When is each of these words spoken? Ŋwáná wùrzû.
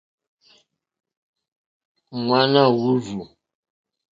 Ŋwáná 2.21 2.63
wùrzû. 2.79 3.21